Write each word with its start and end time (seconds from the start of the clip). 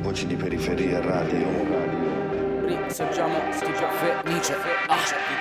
Voci 0.00 0.26
di 0.26 0.34
periferia 0.34 0.98
radio. 1.00 1.46
Risorgiamo 2.86 3.38
tipo 3.50 3.86
Fenice 3.88 4.54
ah, 4.86 4.96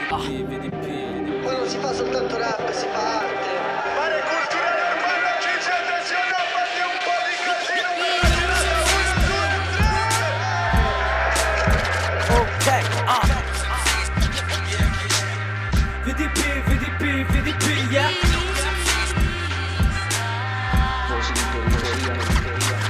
ah. 0.09 0.17
Poi 0.17 1.57
non 1.57 1.67
si 1.67 1.77
fa 1.77 1.93
soltanto 1.93 2.37
rap, 2.37 2.69
si 2.71 2.85
fa 2.87 3.19
arte. 3.19 3.58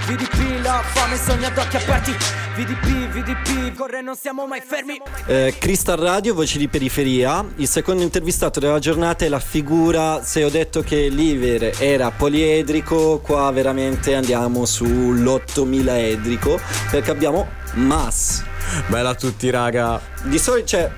VDP, 0.09 0.63
la 0.63 0.81
fame 0.83 1.15
sogna 1.17 1.49
ad 1.49 1.57
occhi 1.59 1.75
aperti 1.75 2.11
VDP, 2.55 3.09
VDP, 3.09 3.75
corre 3.75 4.01
non 4.01 4.15
siamo 4.15 4.47
mai 4.47 4.59
fermi 4.59 4.99
Eh, 5.27 5.53
Crystal 5.59 5.99
Radio, 5.99 6.33
voci 6.33 6.57
di 6.57 6.67
periferia. 6.67 7.45
Il 7.57 7.67
secondo 7.67 8.01
intervistato 8.01 8.59
della 8.59 8.79
giornata 8.79 9.25
è 9.25 9.29
la 9.29 9.39
figura. 9.39 10.23
Se 10.23 10.43
ho 10.43 10.49
detto 10.49 10.81
che 10.81 11.09
Liver 11.09 11.75
era 11.77 12.09
poliedrico, 12.09 13.19
qua 13.19 13.51
veramente 13.51 14.15
andiamo 14.15 14.63
sull'8000 14.63 15.89
edrico. 15.89 16.59
Perché 16.89 17.11
abbiamo 17.11 17.47
Mas. 17.73 18.43
Bella 18.87 19.09
a 19.09 19.15
tutti, 19.15 19.47
raga. 19.51 20.01
Di 20.23 20.39
solito, 20.39 20.65
cioè, 20.69 20.89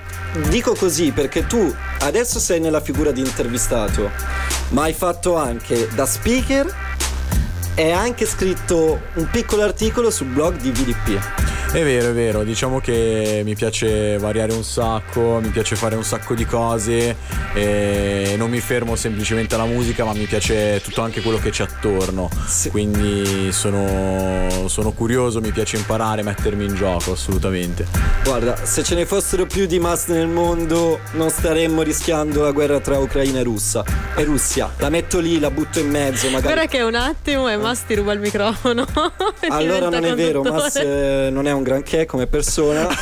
dico 0.47 0.73
così 0.73 1.11
perché 1.11 1.45
tu 1.47 1.75
adesso 1.99 2.39
sei 2.39 2.61
nella 2.61 2.79
figura 2.79 3.11
di 3.11 3.19
intervistato, 3.19 4.09
ma 4.69 4.83
hai 4.83 4.93
fatto 4.93 5.35
anche 5.35 5.89
da 5.93 6.05
speaker 6.05 6.90
e 7.75 7.91
hai 7.91 8.07
anche 8.07 8.25
scritto 8.25 9.01
un 9.13 9.27
piccolo 9.31 9.63
articolo 9.63 10.09
sul 10.09 10.27
blog 10.27 10.57
di 10.57 10.71
VDP. 10.71 11.40
È 11.73 11.81
vero, 11.85 12.09
è 12.09 12.13
vero. 12.13 12.43
Diciamo 12.43 12.81
che 12.81 13.43
mi 13.45 13.55
piace 13.55 14.17
variare 14.17 14.51
un 14.51 14.61
sacco, 14.61 15.39
mi 15.41 15.47
piace 15.51 15.77
fare 15.77 15.95
un 15.95 16.03
sacco 16.03 16.33
di 16.33 16.45
cose 16.45 17.15
e 17.53 18.35
non 18.37 18.49
mi 18.49 18.59
fermo 18.59 18.97
semplicemente 18.97 19.55
alla 19.55 19.63
musica, 19.63 20.03
ma 20.03 20.11
mi 20.11 20.25
piace 20.25 20.81
tutto 20.83 21.01
anche 21.01 21.21
quello 21.21 21.37
che 21.37 21.49
c'è 21.49 21.63
attorno. 21.63 22.29
Sì. 22.45 22.71
Quindi 22.71 23.53
sono, 23.53 24.67
sono 24.67 24.91
curioso, 24.91 25.39
mi 25.39 25.51
piace 25.51 25.77
imparare, 25.77 26.23
mettermi 26.23 26.65
in 26.65 26.75
gioco, 26.75 27.13
assolutamente. 27.13 27.85
Guarda, 28.25 28.57
se 28.65 28.83
ce 28.83 28.93
ne 28.93 29.05
fossero 29.05 29.45
più 29.45 29.65
di 29.65 29.79
Mas 29.79 30.07
nel 30.07 30.27
mondo, 30.27 30.99
non 31.13 31.29
staremmo 31.29 31.83
rischiando 31.83 32.43
la 32.43 32.51
guerra 32.51 32.81
tra 32.81 32.97
Ucraina 32.97 33.39
e 33.39 33.43
Russia. 33.43 33.81
E 34.17 34.25
Russia. 34.25 34.69
La 34.79 34.89
metto 34.89 35.19
lì, 35.19 35.39
la 35.39 35.49
butto 35.49 35.79
in 35.79 35.89
mezzo, 35.89 36.25
magari. 36.29 36.53
Guarda 36.53 36.65
che 36.65 36.81
un 36.81 36.95
attimo 36.95 37.47
e 37.47 37.55
Mas 37.55 37.85
ti 37.85 37.95
ruba 37.95 38.11
il 38.11 38.19
microfono. 38.19 38.85
E 39.39 39.47
Allora 39.49 39.87
non 39.87 40.03
è 40.03 40.13
vero. 40.15 40.41
Mas 40.41 40.75
eh, 40.75 41.29
non 41.31 41.47
è 41.47 41.51
un 41.51 41.60
granché 41.63 42.05
come 42.05 42.27
persona. 42.27 42.87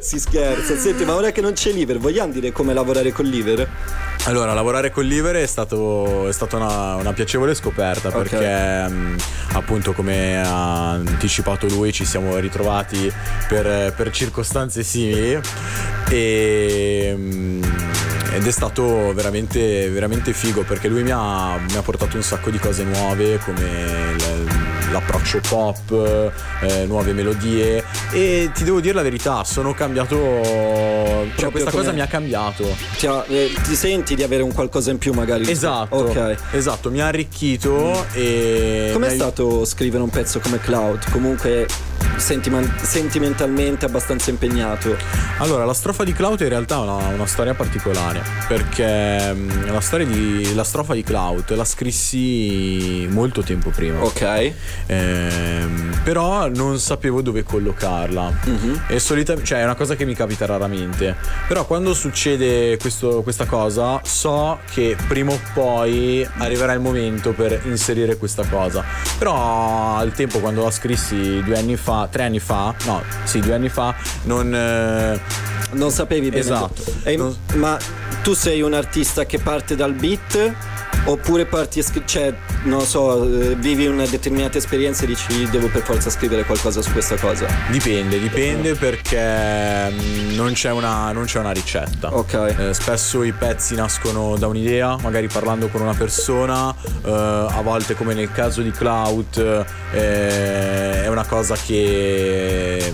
si 0.00 0.18
scherza. 0.18 0.76
Senti, 0.76 1.04
ma 1.04 1.14
ora 1.14 1.30
che 1.30 1.40
non 1.40 1.52
c'è 1.52 1.70
Liver, 1.72 1.98
vogliamo 1.98 2.32
dire 2.32 2.52
come 2.52 2.72
lavorare 2.74 3.12
con 3.12 3.24
Liver? 3.24 3.68
Allora, 4.24 4.54
lavorare 4.54 4.90
con 4.90 5.04
l'Iver 5.04 5.36
è, 5.36 5.46
stato, 5.46 6.28
è 6.28 6.32
stata 6.32 6.56
una, 6.56 6.94
una 6.96 7.12
piacevole 7.12 7.54
scoperta 7.54 8.08
Ok. 8.08 8.14
perché 8.28 8.88
mh, 8.88 9.16
appunto 9.52 9.92
come 9.92 10.42
ha 10.42 10.90
anticipato 10.92 11.66
lui 11.68 11.92
ci 11.92 12.06
siamo 12.06 12.38
ritrovati 12.38 13.12
per, 13.48 13.92
per 13.94 14.10
circostanze 14.10 14.82
simili 14.82 15.38
e, 16.08 17.14
mh, 17.16 17.60
ed 18.34 18.46
è 18.46 18.50
stato 18.50 19.12
veramente, 19.14 19.88
veramente 19.90 20.32
figo 20.32 20.62
perché 20.62 20.88
lui 20.88 21.02
mi 21.02 21.10
ha, 21.12 21.56
mi 21.56 21.76
ha 21.76 21.82
portato 21.82 22.16
un 22.16 22.22
sacco 22.22 22.50
di 22.50 22.58
cose 22.58 22.82
nuove 22.84 23.38
come 23.38 24.16
l'approccio 24.90 25.40
pop, 25.48 26.30
eh, 26.62 26.84
nuove 26.86 27.12
melodie 27.12 27.82
e 28.12 28.50
ti 28.54 28.64
devo 28.64 28.80
dire 28.80 28.94
la 28.94 29.02
verità, 29.02 29.42
sono 29.44 29.72
cambiato, 29.74 30.14
cioè 30.16 31.26
Proprio 31.36 31.50
questa 31.50 31.70
come- 31.70 31.82
cosa 31.82 31.92
mi 31.92 32.00
ha 32.00 32.06
cambiato. 32.06 32.64
Ti, 32.98 33.06
ha- 33.06 33.24
eh, 33.28 33.52
ti 33.64 33.74
senti 33.74 34.14
di 34.14 34.22
avere 34.22 34.42
un 34.42 34.52
qualcosa 34.52 34.90
in 34.90 34.98
più 34.98 35.12
magari? 35.12 35.48
Esatto, 35.50 35.96
Ok. 35.96 36.36
esatto, 36.52 36.90
mi 36.90 37.00
ha 37.00 37.06
arricchito 37.06 38.06
e... 38.12 38.90
Com'è 38.92 39.10
stato 39.10 39.64
scrivere 39.64 40.02
un 40.02 40.10
pezzo 40.10 40.38
come 40.40 40.58
Cloud? 40.60 41.10
Comunque 41.10 41.66
sentiman- 42.16 42.72
sentimentalmente 42.82 43.84
abbastanza 43.84 44.30
impegnato. 44.30 44.96
Allora, 45.38 45.64
la 45.64 45.74
strofa 45.74 46.04
di 46.04 46.12
Cloud 46.12 46.40
in 46.40 46.48
realtà 46.48 46.76
è 46.76 46.80
una, 46.80 47.08
una 47.08 47.26
storia 47.26 47.54
particolare 47.54 48.22
perché 48.48 49.32
mm, 49.34 49.64
la 49.66 49.80
storia 49.80 50.06
di... 50.06 50.54
la 50.54 50.64
strofa 50.64 50.94
di 50.94 51.02
Cloud 51.02 51.54
la 51.54 51.64
scrissi 51.64 53.06
molto 53.10 53.42
tempo 53.42 53.70
prima. 53.70 54.02
Ok. 54.02 54.52
Ehm, 54.86 55.83
però 56.04 56.48
non 56.48 56.78
sapevo 56.78 57.22
dove 57.22 57.42
collocarla 57.42 58.32
e 58.88 58.98
solitamente 59.00 59.46
cioè 59.48 59.60
è 59.60 59.64
una 59.64 59.74
cosa 59.74 59.96
che 59.96 60.04
mi 60.04 60.14
capita 60.14 60.44
raramente 60.46 61.16
però 61.48 61.64
quando 61.64 61.94
succede 61.94 62.76
questo- 62.76 63.22
questa 63.22 63.46
cosa 63.46 64.00
so 64.04 64.58
che 64.72 64.96
prima 65.08 65.32
o 65.32 65.40
poi 65.54 66.26
arriverà 66.38 66.74
il 66.74 66.80
momento 66.80 67.32
per 67.32 67.60
inserire 67.64 68.16
questa 68.18 68.44
cosa 68.44 68.84
però 69.18 69.96
al 69.96 70.12
tempo 70.12 70.38
quando 70.40 70.62
la 70.62 70.70
scrissi 70.70 71.42
due 71.42 71.56
anni 71.58 71.76
fa 71.76 72.06
tre 72.10 72.24
anni 72.24 72.38
fa 72.38 72.74
no 72.84 73.02
sì 73.24 73.40
due 73.40 73.54
anni 73.54 73.68
fa 73.70 73.94
non 74.24 74.54
eh, 74.54 75.20
Non 75.72 75.90
sapevi 75.90 76.28
bene. 76.28 76.40
Esatto. 76.40 76.84
E- 77.02 77.16
Non- 77.16 77.34
Ma 77.54 77.76
tu 78.22 78.32
sei 78.34 78.60
un 78.62 78.74
artista 78.74 79.24
che 79.26 79.38
parte 79.40 79.74
dal 79.74 79.92
beat? 79.92 80.52
Oppure 81.06 81.44
parti, 81.44 81.80
a 81.80 81.82
scri- 81.82 82.06
cioè, 82.06 82.34
non 82.62 82.80
so, 82.80 83.24
eh, 83.24 83.54
vivi 83.56 83.86
una 83.86 84.06
determinata 84.06 84.56
esperienza 84.56 85.04
e 85.04 85.08
dici 85.08 85.48
devo 85.50 85.68
per 85.68 85.82
forza 85.82 86.08
scrivere 86.08 86.44
qualcosa 86.44 86.80
su 86.80 86.92
questa 86.92 87.16
cosa. 87.16 87.46
Dipende, 87.70 88.18
dipende 88.18 88.74
perché 88.74 89.90
mm, 89.90 90.34
non 90.34 90.52
c'è 90.54 90.70
una, 90.70 91.12
non 91.12 91.26
c'è 91.26 91.40
una 91.40 91.50
ricetta. 91.50 92.14
Ok. 92.14 92.54
Eh, 92.58 92.72
spesso 92.72 93.22
i 93.22 93.32
pezzi 93.32 93.74
nascono 93.74 94.36
da 94.38 94.46
un'idea, 94.46 94.96
magari 95.02 95.28
parlando 95.28 95.68
con 95.68 95.82
una 95.82 95.92
persona, 95.94 96.74
eh, 97.04 97.10
a 97.10 97.60
volte 97.62 97.94
come 97.94 98.14
nel 98.14 98.32
caso 98.32 98.62
di 98.62 98.70
Cloud 98.70 99.64
eh, 99.92 101.02
è 101.02 101.08
una 101.08 101.26
cosa 101.26 101.54
che 101.54 102.92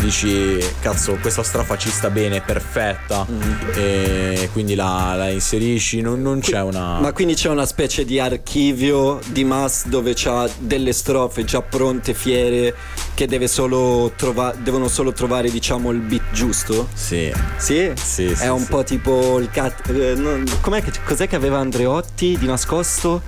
dici 0.00 0.58
cazzo 0.80 1.18
questa 1.20 1.42
strofa 1.42 1.76
ci 1.76 1.90
sta 1.90 2.10
bene, 2.10 2.40
perfetta 2.40 3.26
e 3.74 4.48
quindi 4.52 4.74
la, 4.74 5.14
la 5.16 5.28
inserisci, 5.28 6.00
non, 6.00 6.22
non 6.22 6.40
c'è 6.40 6.60
una... 6.62 7.00
Ma 7.00 7.12
quindi 7.12 7.34
c'è 7.34 7.48
una 7.48 7.66
specie 7.66 8.04
di 8.04 8.18
archivio 8.18 9.18
di 9.26 9.44
Mas 9.44 9.86
dove 9.86 10.12
c'ha 10.14 10.48
delle 10.58 10.92
strofe 10.92 11.44
già 11.44 11.60
pronte, 11.62 12.14
fiere, 12.14 12.74
che 13.14 13.26
deve 13.26 13.48
solo 13.48 14.12
trova- 14.16 14.54
devono 14.56 14.88
solo 14.88 15.12
trovare, 15.12 15.50
diciamo, 15.50 15.90
il 15.90 15.98
beat 15.98 16.32
giusto? 16.32 16.88
Sì. 16.94 17.32
Sì? 17.56 17.92
Sì, 17.94 18.26
È 18.26 18.34
sì, 18.36 18.46
un 18.48 18.60
sì. 18.60 18.66
po' 18.68 18.84
tipo 18.84 19.38
il 19.38 19.50
cat. 19.50 19.88
eh, 19.90 20.14
non- 20.14 20.44
che, 20.44 20.92
cos'è 21.04 21.28
che 21.28 21.36
aveva 21.36 21.58
Andreotti 21.58 22.36
di 22.38 22.46
nascosto? 22.46 23.22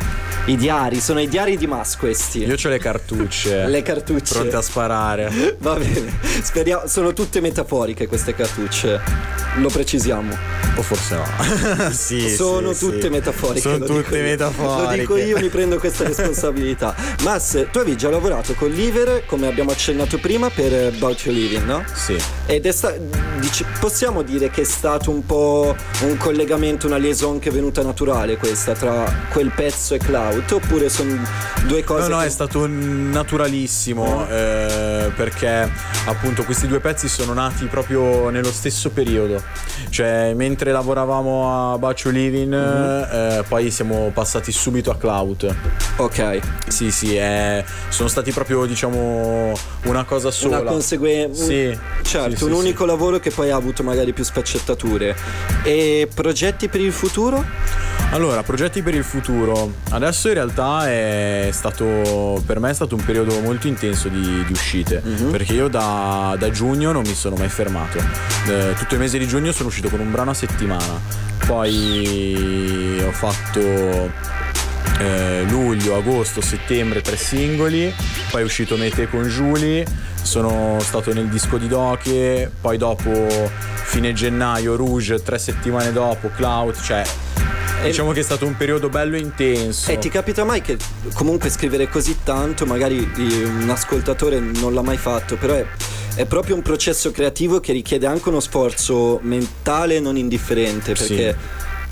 I 0.47 0.57
diari, 0.57 1.01
sono 1.01 1.21
i 1.21 1.29
diari 1.29 1.57
di 1.57 1.67
Mas 1.69 1.97
questi. 1.97 2.45
Io 2.45 2.57
ho 2.61 2.69
le 2.69 2.79
cartucce. 2.79 3.67
Le 3.67 3.83
cartucce. 3.83 4.35
Pronte 4.35 4.57
a 4.57 4.63
sparare. 4.63 5.57
Va 5.61 5.75
bene, 5.75 6.19
speriamo. 6.53 6.87
Sono 6.87 7.15
tutte 7.15 7.41
metaforiche 7.41 8.07
queste 8.07 8.35
cartucce. 8.35 9.01
Lo 9.57 9.69
precisiamo. 9.69 10.37
O 10.77 10.83
forse 10.83 11.17
no. 11.17 11.25
sì, 11.93 12.35
sono 12.35 12.73
sì, 12.73 12.79
tutte 12.87 13.03
sì. 13.03 13.09
metaforiche. 13.09 13.61
Sono 13.61 13.85
tutte 13.85 14.21
metaforiche. 14.23 14.91
Lo 14.91 14.97
dico 14.97 15.17
io, 15.17 15.39
mi 15.39 15.49
prendo 15.49 15.79
questa 15.79 16.05
responsabilità. 16.05 16.95
Mas, 17.23 17.67
tu 17.71 17.79
avevi 17.79 17.97
già 17.97 18.09
lavorato 18.11 18.55
con 18.55 18.71
Liver, 18.71 19.25
come 19.27 19.47
abbiamo 19.49 19.71
accennato 19.71 20.19
prima, 20.19 20.49
per 20.51 20.73
eh, 20.73 20.87
About 20.87 21.21
Your 21.25 21.37
Living, 21.37 21.65
no? 21.65 21.85
Sì. 21.95 22.17
Ed 22.47 22.65
è 22.67 22.73
sta- 22.73 22.95
dici- 23.39 23.65
possiamo 23.81 24.23
dire 24.23 24.51
che 24.51 24.63
è 24.63 24.65
stato 24.65 25.11
un 25.11 25.25
po' 25.27 25.75
un 26.03 26.17
collegamento, 26.17 26.87
una 26.87 26.97
liaison 26.97 27.39
che 27.39 27.51
è 27.51 27.53
venuta 27.53 27.83
naturale 27.83 28.37
questa 28.37 28.73
tra 28.73 29.27
quel 29.31 29.53
pezzo 29.55 29.95
e 29.95 29.99
Cloud? 29.99 30.51
Oppure 30.51 30.89
sono 30.89 31.19
due 31.67 31.85
cose 31.85 32.09
No, 32.09 32.15
no, 32.17 32.21
che- 32.21 32.27
è 32.27 32.31
stato 32.31 32.67
naturalissimo 32.67 34.27
eh, 34.29 35.11
perché 35.15 35.71
appunto 36.07 36.42
questi 36.45 36.67
due 36.67 36.81
pezzi 36.81 37.09
sono 37.09 37.33
nati 37.33 37.67
proprio 37.67 38.29
nello 38.31 38.51
stesso 38.53 38.91
periodo. 38.91 39.43
Cioè, 39.89 40.33
mentre 40.35 40.73
lavoravamo 40.73 41.73
a 41.73 41.79
Bacio 41.79 42.11
Living, 42.11 42.53
eh, 42.55 43.45
poi 43.49 43.71
siamo 43.71 44.11
passati 44.13 44.53
subito 44.53 44.91
a 44.91 44.97
Cloud. 44.97 45.55
Ok, 45.97 46.41
Sì, 46.69 46.91
sì, 46.91 47.17
eh, 47.17 47.65
sono 47.89 48.09
stati 48.09 48.31
proprio, 48.33 48.65
diciamo, 48.67 49.53
una 49.85 50.05
cosa 50.05 50.31
sola. 50.31 50.61
una 50.61 50.71
conseguenza. 50.71 51.45
Sì, 51.45 51.79
Certo, 52.03 52.31
sì, 52.31 52.37
sì, 52.37 52.45
un 52.45 52.51
sì. 52.53 52.57
unico 52.59 52.85
lavoro 52.85 53.19
che 53.19 53.31
poi 53.31 53.51
ha 53.51 53.57
avuto 53.57 53.83
magari 53.83 54.13
più 54.13 54.25
sfaccettature. 54.25 55.15
E 55.63 56.09
progetti 56.13 56.69
per 56.69 56.81
il 56.81 56.93
futuro? 56.93 57.45
Allora, 58.11 58.43
progetti 58.43 58.83
per 58.83 58.95
il 58.95 59.05
futuro. 59.05 59.73
Adesso 59.91 60.29
in 60.29 60.35
realtà 60.35 60.87
è 60.91 61.49
stato 61.51 62.43
per 62.45 62.59
me 62.61 62.69
è 62.71 62.75
stato 62.75 62.95
un 62.95 63.03
periodo 63.05 63.39
molto 63.41 63.69
intenso 63.69 64.09
di, 64.09 64.45
di 64.45 64.53
uscite. 64.53 65.01
Mhm. 65.03 65.31
Perché 65.31 65.55
io 65.55 65.69
da, 65.69 66.32
da 66.37 66.51
giugno 66.51 66.93
non 66.93 67.03
mi 67.03 67.15
sono 67.15 67.37
mai 67.37 67.49
fermato. 67.49 67.99
Eh, 67.99 68.75
tutto 68.77 68.95
il 68.95 69.01
mese 69.01 69.19
di 69.19 69.27
giugno 69.27 69.53
sono 69.53 69.69
uscito 69.69 69.89
con 69.89 70.01
un 70.01 70.11
brano 70.11 70.31
a 70.31 70.35
settimana. 70.35 71.01
Poi 71.47 73.03
ho 73.05 73.13
fatto 73.13 73.61
eh, 74.99 75.45
luglio, 75.49 75.97
agosto, 75.97 76.41
settembre 76.41 77.01
tre 77.01 77.17
singoli, 77.17 77.93
poi 78.31 78.43
è 78.43 78.45
uscito 78.45 78.77
Mete 78.77 79.09
con 79.09 79.25
Julie, 79.25 79.85
sono 80.23 80.79
stato 80.81 81.13
nel 81.13 81.29
disco 81.29 81.59
di 81.59 81.69
Doche, 81.69 82.51
poi 82.61 82.79
dopo 82.79 83.11
fine 83.85 84.13
gennaio 84.13 84.77
Rouge, 84.77 85.23
tre 85.23 85.39
settimane 85.39 85.93
dopo 85.93 86.31
Cloud, 86.35 86.81
cioè 86.81 87.03
diciamo 87.83 88.13
che 88.13 88.21
è 88.21 88.23
stato 88.23 88.47
un 88.47 88.57
periodo 88.57 88.89
bello 88.89 89.17
intenso. 89.17 89.91
E 89.91 89.99
ti 89.99 90.09
capita 90.09 90.45
mai 90.45 90.61
che 90.63 90.77
comunque 91.15 91.51
scrivere 91.51 91.89
così 91.89 92.19
tanto, 92.23 92.65
magari 92.65 92.99
un 93.45 93.69
ascoltatore 93.69 94.39
non 94.39 94.73
l'ha 94.73 94.83
mai 94.83 94.97
fatto, 94.97 95.37
però 95.37 95.55
è, 95.55 95.67
è 96.15 96.27
proprio 96.27 96.55
un 96.55 96.63
processo 96.63 97.11
creativo 97.11 97.61
che 97.61 97.73
richiede 97.73 98.07
anche 98.07 98.29
uno 98.29 98.41
sforzo 98.41 99.19
mentale 99.23 99.99
non 100.01 100.17
indifferente, 100.17 100.95
Sì. 100.95 101.07
perché 101.15 101.37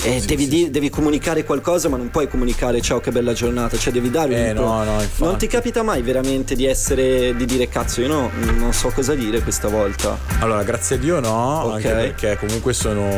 eh, 0.02 0.18
Sì, 0.20 0.26
devi, 0.28 0.44
sì, 0.44 0.48
di- 0.48 0.70
devi 0.70 0.88
comunicare 0.88 1.44
qualcosa, 1.44 1.88
ma 1.90 1.98
non 1.98 2.08
puoi 2.10 2.26
comunicare 2.26 2.80
ciao 2.80 3.00
che 3.00 3.10
bella 3.10 3.34
giornata, 3.34 3.76
cioè 3.76 3.92
devi 3.92 4.08
dare 4.10 4.32
un 4.34 4.40
Eh, 4.40 4.48
impro- 4.48 4.64
no, 4.64 4.84
no, 4.84 4.92
infatti. 5.02 5.22
Non 5.24 5.36
ti 5.36 5.46
capita 5.46 5.82
mai 5.82 6.00
veramente 6.00 6.54
di 6.54 6.64
essere 6.64 7.36
di 7.36 7.44
dire 7.44 7.68
cazzo, 7.68 8.00
io 8.00 8.08
no, 8.08 8.30
non 8.56 8.72
so 8.72 8.88
cosa 8.94 9.14
dire 9.14 9.40
questa 9.42 9.68
volta. 9.68 10.16
Allora, 10.38 10.62
grazie 10.62 10.96
a 10.96 10.98
Dio 10.98 11.20
no, 11.20 11.64
Ok. 11.64 11.72
anche 11.74 11.88
perché 11.90 12.36
comunque 12.38 12.72
sono, 12.72 13.10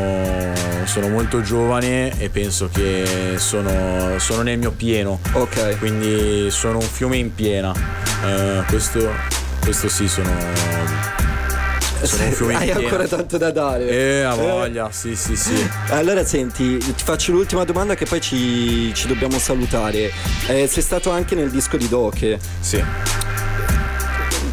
sono 0.85 1.09
molto 1.09 1.41
giovane 1.41 2.19
e 2.21 2.29
penso 2.31 2.69
che 2.73 3.35
sono, 3.37 4.19
sono 4.19 4.43
nel 4.43 4.59
mio 4.59 4.73
pieno. 4.73 5.21
Ok. 5.35 5.79
Quindi 5.79 6.51
sono 6.51 6.79
un 6.79 6.89
fiume 6.89 7.17
in 7.17 7.33
piena. 7.33 7.73
Eh, 8.25 8.63
questo, 8.69 9.09
questo 9.63 9.89
sì, 9.89 10.09
sono. 10.09 10.31
Sono 12.03 12.25
un 12.25 12.33
fiume 12.33 12.57
Hai 12.57 12.71
ancora 12.73 13.07
tanto 13.07 13.39
da 13.39 13.53
dare. 13.53 13.89
Eh, 13.89 14.23
a 14.23 14.35
voglia, 14.35 14.91
sì, 14.91 15.15
sì, 15.15 15.37
sì. 15.37 15.55
Allora 15.91 16.25
senti, 16.25 16.79
ti 16.79 17.05
faccio 17.05 17.31
l'ultima 17.31 17.65
domanda 17.65 17.95
che 17.95 18.05
poi 18.07 18.21
ci, 18.21 18.93
ci 18.93 19.07
dobbiamo 19.07 19.39
salutare. 19.39 20.11
Eh, 20.49 20.67
sei 20.67 20.83
stato 20.83 21.11
anche 21.11 21.37
nel 21.37 21.51
disco 21.51 21.77
di 21.77 21.89
Doche. 21.89 22.41
Sì. 22.59 22.83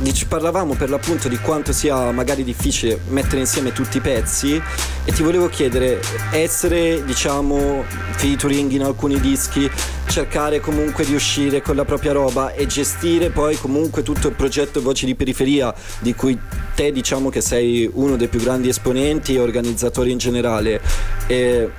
Dici- 0.01 0.25
parlavamo 0.25 0.75
per 0.75 0.89
l'appunto 0.89 1.27
di 1.27 1.37
quanto 1.39 1.73
sia 1.73 2.11
magari 2.11 2.45
difficile 2.45 3.01
mettere 3.09 3.41
insieme 3.41 3.73
tutti 3.73 3.97
i 3.97 3.99
pezzi 3.99 4.61
e 5.03 5.11
ti 5.11 5.23
volevo 5.23 5.49
chiedere, 5.49 5.99
essere 6.31 7.03
diciamo 7.03 7.83
featuring 8.11 8.71
in 8.71 8.83
alcuni 8.83 9.19
dischi, 9.19 9.69
cercare 10.07 10.61
comunque 10.61 11.03
di 11.03 11.13
uscire 11.13 11.61
con 11.61 11.75
la 11.75 11.83
propria 11.83 12.13
roba 12.13 12.53
e 12.53 12.65
gestire 12.65 13.29
poi 13.29 13.57
comunque 13.57 14.01
tutto 14.01 14.29
il 14.29 14.35
progetto 14.35 14.81
Voci 14.81 15.05
di 15.05 15.15
Periferia 15.15 15.73
di 15.99 16.15
cui 16.15 16.39
te 16.75 16.93
diciamo 16.93 17.29
che 17.29 17.41
sei 17.41 17.89
uno 17.93 18.15
dei 18.15 18.29
più 18.29 18.39
grandi 18.39 18.69
esponenti 18.69 19.35
e 19.35 19.39
organizzatori 19.39 20.11
in 20.11 20.17
generale. 20.17 20.81
E 21.27 21.69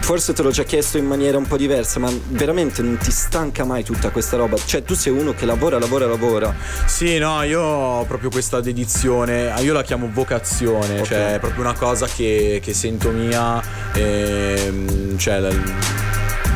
Forse 0.00 0.32
te 0.32 0.42
l'ho 0.42 0.50
già 0.50 0.64
chiesto 0.64 0.98
in 0.98 1.06
maniera 1.06 1.38
un 1.38 1.46
po' 1.46 1.56
diversa, 1.56 1.98
ma 2.00 2.10
veramente 2.28 2.82
non 2.82 2.96
ti 2.98 3.10
stanca 3.10 3.64
mai 3.64 3.84
tutta 3.84 4.10
questa 4.10 4.36
roba? 4.36 4.56
Cioè, 4.56 4.82
tu 4.82 4.94
sei 4.94 5.12
uno 5.12 5.32
che 5.34 5.44
lavora, 5.46 5.78
lavora, 5.78 6.06
lavora. 6.06 6.54
Sì, 6.86 7.18
no, 7.18 7.42
io 7.42 7.60
ho 7.60 8.04
proprio 8.04 8.28
questa 8.30 8.60
dedizione, 8.60 9.50
ah, 9.50 9.60
io 9.60 9.72
la 9.72 9.82
chiamo 9.82 10.08
vocazione, 10.12 11.00
Ok. 11.00 11.06
cioè 11.06 11.34
è 11.34 11.38
proprio 11.38 11.62
una 11.62 11.74
cosa 11.74 12.06
che, 12.06 12.60
che 12.62 12.74
sento 12.74 13.10
mia, 13.10 13.62
ehm, 13.92 15.16
cioè 15.18 15.40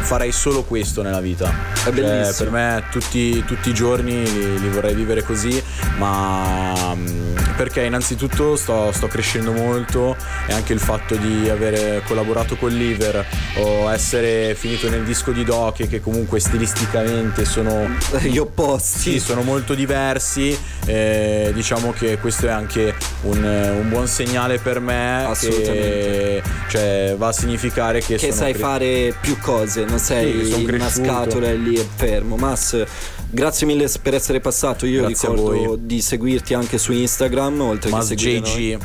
farei 0.00 0.31
solo 0.32 0.62
questo 0.62 1.02
nella 1.02 1.20
vita. 1.20 1.49
È 1.49 1.82
Cioè, 1.84 1.93
bellissimo. 1.93 2.50
per 2.50 2.50
me 2.50 2.84
tutti, 2.90 3.44
tutti 3.44 3.69
i 3.70 3.75
giorni 3.75 4.23
li, 4.31 4.61
li 4.61 4.69
vorrei 4.69 4.94
vivere 4.94 5.23
così, 5.23 5.61
ma 5.99 6.94
mm, 6.94 7.35
perché 7.56 7.82
innanzitutto 7.84 8.56
sto, 8.56 8.92
sto 8.92 9.06
crescendo 9.08 9.52
molto 9.52 10.16
e 10.46 10.52
anche 10.52 10.72
il 10.72 10.80
fatto 10.80 11.14
di 11.16 11.48
aver 11.48 12.02
collaborato 12.04 12.56
con 12.56 12.70
Liver 12.70 13.24
o 13.56 13.90
essere 13.90 14.54
finito 14.54 14.88
nel 14.90 15.02
disco 15.04 15.30
di 15.32 15.44
Doki 15.44 15.88
che 15.88 16.00
comunque 16.00 16.38
stilisticamente 16.40 17.44
sono 17.44 17.88
Gli 18.20 18.38
opposti. 18.38 19.12
sì, 19.12 19.20
sono 19.20 19.42
molto 19.42 19.74
diversi. 19.74 20.56
eh, 20.86 21.50
diciamo 21.54 21.92
che 21.92 22.18
questo 22.18 22.46
è 22.46 22.50
anche 22.50 22.94
un, 23.22 23.42
un 23.42 23.88
buon 23.88 24.06
segnale 24.06 24.58
per 24.58 24.80
me. 24.80 25.24
Assolutamente. 25.24 25.72
Che, 25.76 26.42
cioè, 26.68 27.14
va 27.16 27.28
a 27.28 27.32
significare 27.32 28.00
che, 28.00 28.16
che 28.16 28.32
sai 28.32 28.52
cre- 28.52 28.62
fare 28.62 29.14
più 29.20 29.38
cose, 29.38 29.84
non 29.84 29.98
sei 29.98 30.44
Sì, 30.44 30.62
in 30.62 30.74
una 30.74 30.88
scatola 30.88 31.48
e 31.48 31.56
lì 31.56 31.74
e 31.76 31.86
fermo. 31.94 32.36
Mas, 32.36 32.84
grazie 33.30 33.66
mille 33.66 33.90
per 34.00 34.14
essere 34.14 34.40
passato. 34.40 34.86
Io 34.86 35.02
Grazie 35.06 35.28
ricordo 35.30 35.76
di 35.76 36.00
seguirti 36.00 36.54
anche 36.54 36.78
su 36.78 36.92
Instagram, 36.92 37.60
oltre 37.60 37.90
Mas 37.90 38.08
che 38.08 38.16
seguire 38.16 38.40
noi. 38.40 38.76
JG. 38.76 38.78